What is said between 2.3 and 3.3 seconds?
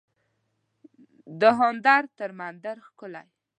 مندر ښکلی